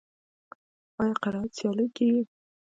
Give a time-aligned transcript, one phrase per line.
[1.01, 2.21] آیا قرائت سیالۍ کیږي؟